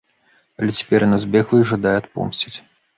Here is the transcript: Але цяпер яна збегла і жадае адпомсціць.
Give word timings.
Але 0.61 0.71
цяпер 0.79 1.05
яна 1.07 1.21
збегла 1.27 1.63
і 1.63 1.69
жадае 1.75 1.97
адпомсціць. 2.03 2.57